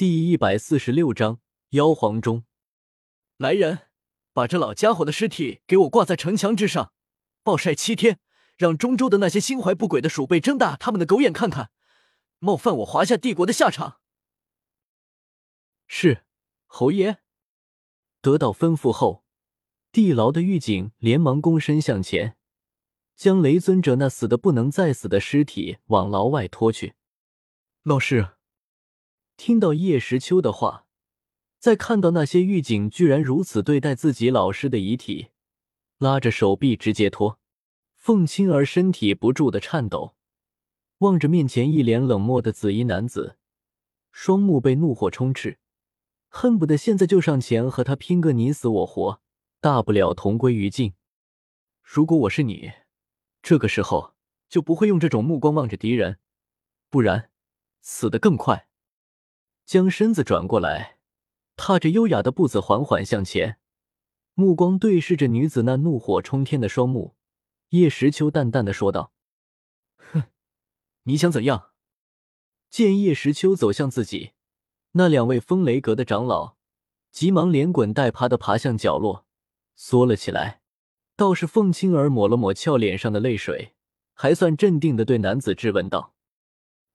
[0.00, 1.40] 第一百四十六章
[1.72, 2.44] 妖皇钟。
[3.36, 3.80] 来人，
[4.32, 6.94] 把这老家伙的尸体给我挂在城墙之上，
[7.42, 8.18] 暴晒七天，
[8.56, 11.70] 让中州的那些心怀不轨的鼠辈睁大他们的狗眼看看，
[12.38, 14.00] 冒犯我华夏帝国的下场。
[15.86, 16.24] 是，
[16.64, 17.18] 侯爷。
[18.22, 19.26] 得到吩咐后，
[19.92, 22.38] 地牢的狱警连忙躬身向前，
[23.14, 26.94] 将雷尊者那死的不能再死的尸体往牢外拖去。
[27.82, 28.39] 老师。
[29.42, 30.84] 听到叶时秋的话，
[31.58, 35.28] 再看到那些狱警居然如此对待自己老师的遗体，
[35.96, 37.40] 拉着手臂直接拖，
[37.96, 40.14] 凤青儿身体不住的颤抖，
[40.98, 43.38] 望着面前一脸冷漠的紫衣男子，
[44.12, 45.58] 双目被怒火充斥，
[46.28, 49.22] 恨不得现在就上前和他拼个你死我活，
[49.58, 50.92] 大不了同归于尽。
[51.82, 52.72] 如果我是你，
[53.40, 54.12] 这个时候
[54.50, 56.18] 就不会用这种目光望着敌人，
[56.90, 57.30] 不然
[57.80, 58.66] 死得更快。
[59.64, 60.98] 将身子转过来，
[61.56, 63.58] 踏着优雅的步子缓缓向前，
[64.34, 67.14] 目光对视着女子那怒火冲天的双目，
[67.70, 69.12] 叶时秋淡淡的说道
[70.12, 70.24] ：“哼，
[71.04, 71.70] 你想怎样？”
[72.70, 74.32] 见叶时秋走向自己，
[74.92, 76.56] 那两位风雷阁的长老
[77.10, 79.26] 急忙连滚带爬的爬向角落，
[79.74, 80.62] 缩了起来。
[81.16, 83.74] 倒是凤青儿抹了抹俏脸上的泪水，
[84.14, 86.14] 还算镇定的对男子质问道。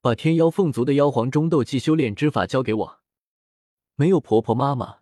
[0.00, 3.00] 把天妖凤族的妖皇中斗技修炼之法交给我。
[3.96, 5.00] 没有婆婆妈妈，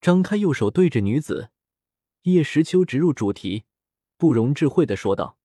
[0.00, 1.50] 张开右手对着女子
[2.22, 3.64] 叶时秋直入主题，
[4.18, 5.38] 不容置喙的说道：“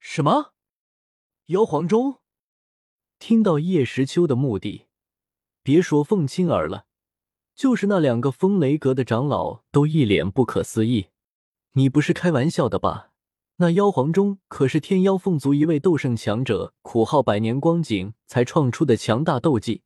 [0.00, 0.52] 什么？
[1.46, 2.18] 妖皇钟？”
[3.20, 4.88] 听到叶时秋的目的，
[5.62, 6.86] 别说凤青儿了，
[7.54, 11.10] 就是那两个风雷阁的长老都一脸不可思议。
[11.74, 13.11] 你不是开玩笑的吧？
[13.56, 19.82] 那妖皇钟可是天妖凤族一位斗圣强者苦耗百年光景才创出的强大斗技，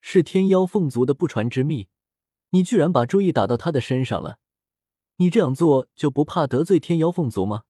[0.00, 1.88] 是天妖凤族的不传之秘。
[2.50, 4.38] 你居然把注意打到他的身上了，
[5.16, 7.64] 你这样做就不怕得罪天妖凤族吗？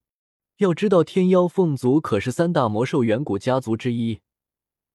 [0.57, 4.21] 要知道，天妖凤族可是三大魔兽远古家族之一，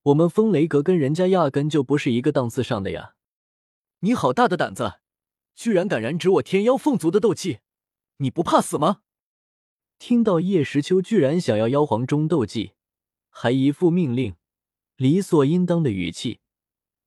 [0.04, 3.14] 我们风雷阁跟人家压根就不是一个档次上的呀！
[4.00, 4.94] 你好大的胆子，
[5.54, 7.58] 居然敢染指我天妖凤族的斗技，
[8.16, 9.02] 你不怕死吗？
[10.04, 12.72] 听到叶时秋居然想要妖皇中斗技，
[13.30, 14.34] 还一副命令
[14.96, 16.40] 理所应当的语气，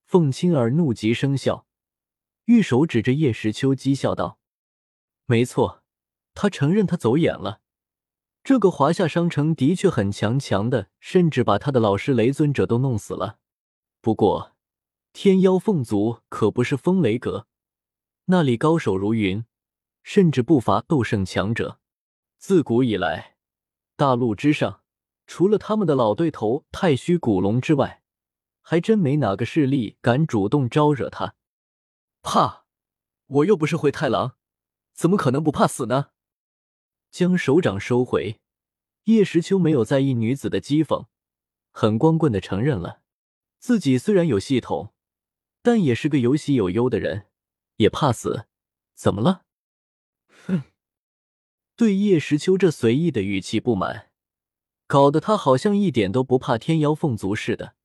[0.06, 1.68] 凤青儿怒极生笑，
[2.46, 4.40] 玉手指着叶时秋讥笑道
[5.28, 5.84] ：“没错，
[6.34, 7.60] 他承认他走眼了。
[8.46, 13.40] 这个华夏商城的确很强，强的甚至把他的老师雷尊者都弄死了。
[14.00, 14.56] 不过，
[15.12, 17.46] 天妖凤族可不是风雷阁，
[18.28, 19.44] 那里高手如云，
[20.02, 21.82] 甚至不乏斗圣强者。”
[22.48, 23.38] 自古以来，
[23.96, 24.84] 大陆之上，
[25.26, 28.04] 除了他们的老对头太虚古龙之外，
[28.62, 31.34] 还真没哪个势力敢主动招惹他。
[32.22, 32.68] 怕？
[33.26, 34.36] 我又不是灰太狼，
[34.94, 36.12] 怎么可能不怕死呢？
[37.10, 38.40] 将手掌收回，
[39.06, 41.08] 叶时秋没有在意女子的讥讽，
[41.72, 43.02] 很光棍的承认了，
[43.58, 44.94] 自己虽然有系统，
[45.64, 47.26] 但也是个有喜有忧的人，
[47.78, 48.46] 也怕死？
[48.94, 49.46] 怎么了？
[51.78, 54.10] 对叶时秋这随意的语气不满，
[54.88, 57.76] 搞得他好像一点都不怕天妖凤族似的。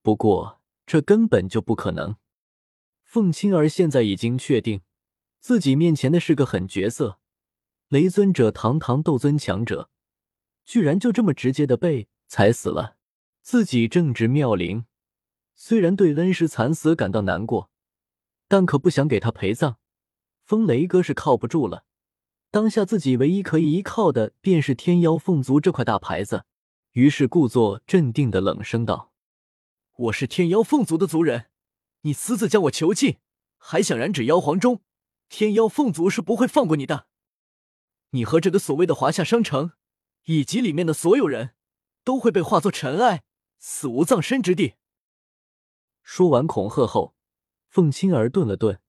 [0.00, 2.16] 不过这根本就不可能。
[3.04, 4.80] 凤青儿现在已经确定，
[5.38, 7.18] 自己面前的是个狠角色，
[7.88, 9.90] 雷尊者堂堂斗尊强者，
[10.64, 12.96] 居然就这么直接的被踩死了。
[13.42, 14.86] 自己正值妙龄，
[15.54, 17.70] 虽然对恩师惨死感到难过，
[18.48, 19.76] 但可不想给他陪葬。
[20.42, 21.84] 风雷哥是靠不住了。
[22.52, 26.44] 当下自己唯一可以依靠的便是天妖凤族这块大牌子，
[26.90, 29.12] 于是故作镇定的冷声道
[29.96, 31.46] ：“我是天妖凤族的族人，
[32.00, 33.18] 你私自将我囚禁，
[33.56, 34.82] 还想染指妖皇钟，
[35.28, 37.06] 天妖凤族是不会放过你的。
[38.10, 39.70] 你和这个所谓的华夏商城，
[40.24, 41.50] 以及里面的所有人，
[42.02, 43.22] 都会被化作尘埃，
[43.60, 44.74] 死无葬身之地。”
[46.02, 47.14] 说完恐吓后，
[47.68, 48.80] 凤青儿顿了顿，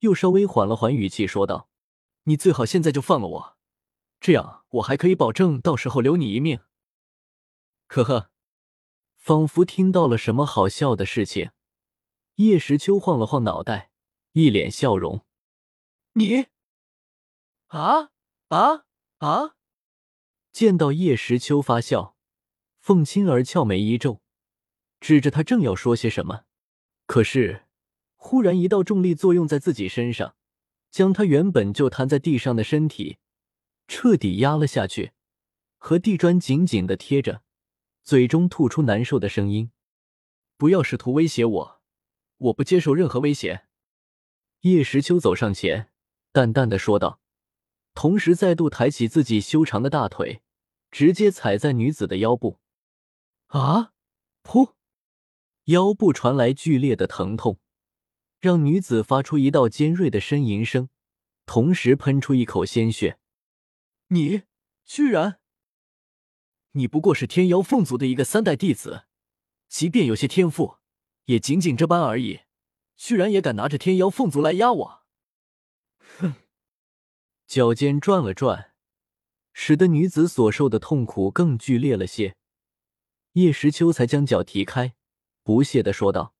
[0.00, 1.68] 又稍微缓了缓语气说道。
[2.28, 3.56] 你最好现在就放了我，
[4.20, 6.60] 这样我还可以保证到时候留你一命。
[7.86, 8.30] 呵呵，
[9.16, 11.52] 仿佛听到了什么好笑的事情，
[12.36, 13.92] 叶时秋晃了晃脑袋，
[14.32, 15.24] 一脸笑容。
[16.14, 16.46] 你
[17.68, 18.10] 啊
[18.48, 18.86] 啊
[19.18, 19.54] 啊！
[20.50, 22.16] 见到叶时秋发笑，
[22.80, 24.20] 凤青儿俏眉一皱，
[24.98, 26.44] 指着他正要说些什么，
[27.06, 27.66] 可是
[28.16, 30.35] 忽然一道重力作用在自己身上。
[30.96, 33.18] 将他原本就瘫在地上的身体
[33.86, 35.12] 彻底压了下去，
[35.76, 37.42] 和地砖紧紧的贴着，
[38.02, 39.70] 嘴中吐出难受的声音
[40.56, 41.82] ：“不要试图威胁我，
[42.38, 43.66] 我不接受任何威胁。
[44.62, 45.90] 叶时秋走上前，
[46.32, 47.20] 淡淡的说道，
[47.92, 50.40] 同时再度抬起自己修长的大腿，
[50.90, 52.58] 直接踩在女子的腰部。
[53.48, 53.92] 啊！
[54.42, 54.72] 噗！
[55.64, 57.58] 腰部传来剧烈的疼痛，
[58.40, 60.88] 让女子发出一道尖锐的呻吟声，
[61.46, 63.18] 同时喷出一口鲜血。
[64.08, 64.42] 你
[64.84, 65.40] 居然！
[66.72, 69.06] 你不过是天妖凤族的一个三代弟子，
[69.68, 70.76] 即便有些天赋，
[71.24, 72.40] 也仅仅这般而已。
[72.96, 75.02] 居然也敢拿着天妖凤族来压我！
[76.18, 76.34] 哼！
[77.46, 78.72] 脚尖转了转，
[79.52, 82.36] 使得女子所受的痛苦更剧烈了些。
[83.32, 84.94] 叶时秋才将脚提开，
[85.42, 86.34] 不屑的说道：“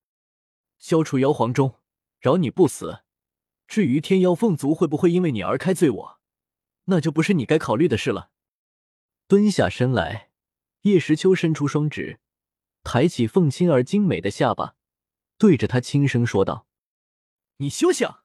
[0.78, 1.78] 消除妖皇钟，
[2.26, 3.04] 饶你不死。
[3.68, 6.20] 至于天妖凤族会不会因为你而开罪我，
[6.86, 8.32] 那就不是你该考虑的事了。”
[9.28, 10.30] 蹲下身来，
[10.82, 12.18] 叶时秋伸出双指，
[12.82, 14.74] 抬起凤青儿精美的下巴，
[15.38, 16.66] 对着他轻声说道
[17.58, 18.24] ：“你休想！”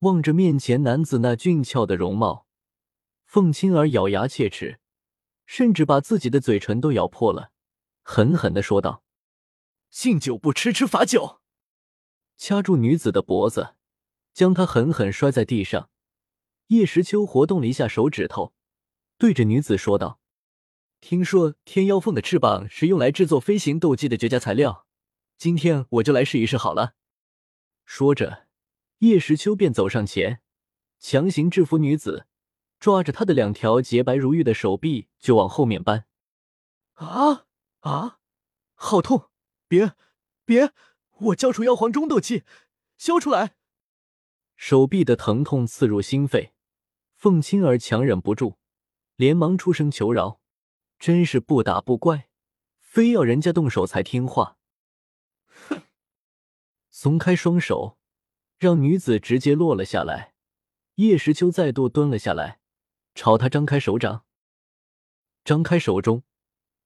[0.00, 2.46] 望着面前男子那俊俏的容貌，
[3.24, 4.80] 凤青儿咬牙切齿，
[5.46, 7.52] 甚至把自己的嘴唇都咬破了，
[8.02, 9.02] 狠狠的说道
[9.90, 11.37] ：“敬酒不吃吃罚酒！”
[12.38, 13.74] 掐住女子的脖子，
[14.32, 15.90] 将她狠狠摔在地上。
[16.68, 18.54] 叶时秋活动了一下手指头。
[19.18, 20.20] 对着女子说道
[21.02, 24.86] ：“听说天妖凤的翅膀是用来制作飞行斗技的绝佳材料，
[25.36, 26.94] 今天我就来试一试好了。”
[27.84, 28.46] 说着，
[28.98, 30.40] 叶时秋便走上前，
[31.00, 32.26] 强行制服女子，
[32.78, 36.04] 抓着她的两条洁白如玉的手臂就往后面扳。
[36.94, 37.46] 啊
[37.80, 38.18] 啊！
[38.74, 39.30] 好痛！
[39.66, 39.94] 别
[40.44, 40.72] 别！
[41.20, 42.44] 我交出妖皇中斗气，
[42.96, 43.54] 交出来！
[44.56, 46.52] 手臂的疼痛刺入心肺，
[47.14, 48.58] 凤青儿强忍不住。
[49.16, 50.40] 连忙出声求饶，
[50.96, 52.28] 真是不打不怪，
[52.78, 54.58] 非要人家动手才听话。
[55.48, 55.82] 哼！
[56.88, 57.98] 松开双手，
[58.58, 60.34] 让女子直接落了下来。
[60.94, 62.60] 叶时秋再度蹲了下来，
[63.16, 64.24] 朝他张开手掌。
[65.44, 66.22] 张开手中，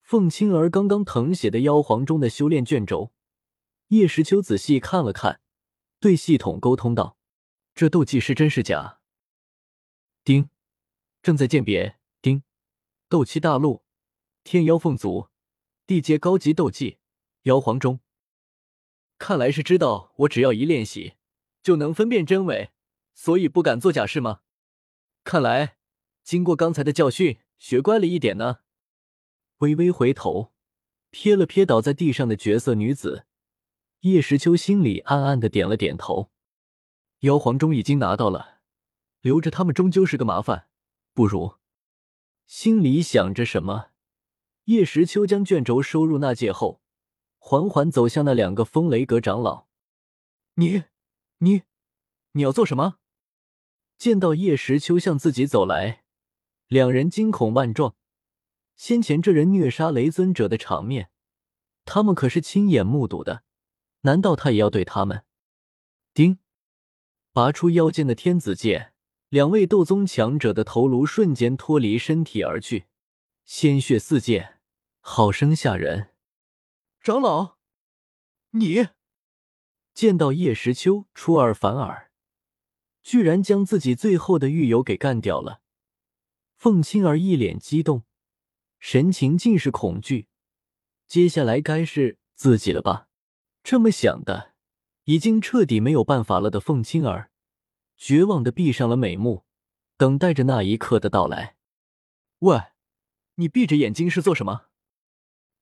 [0.00, 3.12] 凤青儿刚刚誊写的妖皇中的修炼卷轴。
[3.92, 5.42] 叶时秋仔细看了看，
[6.00, 7.18] 对系统沟通道
[7.76, 9.00] ：“这斗技是真是假？”
[10.24, 10.48] 丁，
[11.22, 11.98] 正在鉴别。
[12.22, 12.42] 丁
[13.10, 13.84] 斗气大陆，
[14.44, 15.28] 天妖凤族，
[15.86, 16.96] 地阶高级斗技，
[17.42, 18.00] 妖皇钟。
[19.18, 21.16] 看来是知道我只要一练习
[21.62, 22.70] 就能分辨真伪，
[23.12, 24.40] 所以不敢做假是吗？
[25.22, 25.76] 看来
[26.22, 28.60] 经过刚才的教训，学乖了一点呢。
[29.58, 30.54] 微微回头，
[31.10, 33.26] 瞥了瞥倒在地上的绝色女子，
[34.02, 36.32] 叶时秋心里暗暗的点了点头。
[37.20, 38.58] 妖皇钟已经拿到了，
[39.20, 40.66] 留着他们终究是个麻烦，
[41.14, 41.54] 不如。
[42.44, 43.90] 心里想着什么，
[44.64, 46.82] 叶时秋将卷轴收入纳戒后，
[47.38, 49.68] 缓缓走向那两个风雷阁长老。
[50.54, 50.82] 你、
[51.38, 51.62] 你、
[52.32, 52.96] 你要做什么？
[53.96, 56.02] 见到叶时秋向自己走来，
[56.66, 57.94] 两人惊恐万状。
[58.74, 61.10] 先前这人虐杀雷尊者的场面，
[61.84, 63.44] 他们可是亲眼目睹的，
[64.02, 65.24] 难道他也要对他们？
[66.14, 66.38] 丁，
[67.32, 68.92] 拔出腰间的天子剑。
[69.28, 72.84] 两位斗宗强者的头颅瞬间脱离身体而去，
[73.46, 74.60] 鲜血四溅，
[75.00, 76.10] 好生吓人。
[77.00, 77.56] 长老，
[78.50, 78.88] 你
[79.94, 82.10] 见到叶时秋出尔反尔，
[83.02, 85.62] 居然将自己最后的狱友给干掉了。
[86.56, 88.02] 凤青儿一脸激动，
[88.78, 90.28] 神情尽是恐惧。
[91.08, 93.08] 接下来该是自己了吧？
[93.62, 94.52] 这么想的，
[95.04, 97.30] 已经彻底没有办法了的凤青儿。
[97.96, 99.44] 绝望的闭上了美目，
[99.96, 101.56] 等待着那一刻的到来。
[102.40, 102.60] 喂，
[103.36, 104.66] 你闭着眼睛是做什么？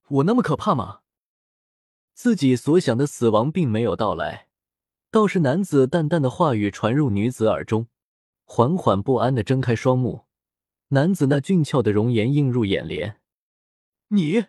[0.08, 1.00] 我那么可怕吗？
[2.14, 4.48] 自己所想的死亡并没有到来，
[5.10, 7.88] 倒是男子淡淡的话语传入女子耳中，
[8.44, 10.24] 缓缓不安的睁开双目，
[10.88, 13.20] 男子那俊俏的容颜映入眼帘。
[14.08, 14.46] 你，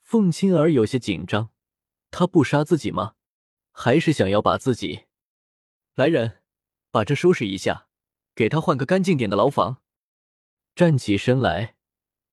[0.00, 1.50] 凤青儿有些紧张，
[2.16, 3.16] 他不杀自己吗？
[3.72, 5.06] 还是想要把自己？
[5.96, 6.44] 来人！
[6.92, 7.88] 把这收拾一下，
[8.36, 9.82] 给他换个干净点的牢房。
[10.76, 11.74] 站起身来，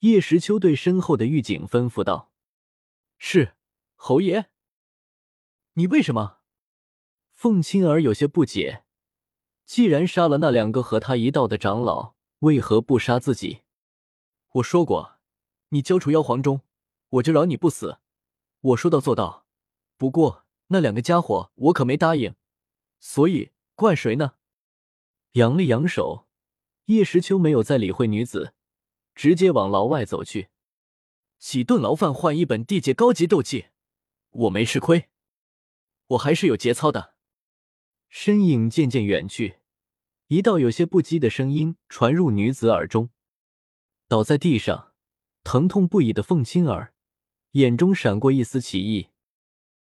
[0.01, 2.31] 叶时秋对身后的狱警吩咐道
[3.17, 3.55] ：“是，
[3.95, 4.51] 侯爷。
[5.73, 6.41] 你为什么？”
[7.33, 8.83] 凤青儿有些不解。
[9.65, 13.63] 既然杀了那两个和他一道的长老，为何不杀自己？
[14.51, 15.17] 我说过，
[15.69, 16.61] 你交出妖皇钟，
[17.09, 17.97] 我就饶你不死。
[18.59, 19.47] 我说到做到。
[20.01, 22.33] 不过那两个家伙，我可没答应。
[22.99, 24.33] 所以怪谁呢？
[25.33, 26.27] 扬了扬手，
[26.85, 28.55] 叶时秋没有再理会女子，
[29.13, 30.49] 直接往牢外走去。
[31.37, 33.67] 几顿牢饭换一本地界高级斗技，
[34.31, 35.09] 我没吃亏。
[36.07, 37.13] 我还是有节操的。
[38.09, 39.59] 身影渐渐远去，
[40.29, 43.11] 一道有些不羁的声音传入女子耳中。
[44.07, 44.93] 倒在地上，
[45.43, 46.95] 疼痛不已的凤青儿
[47.51, 49.09] 眼中闪过一丝奇异，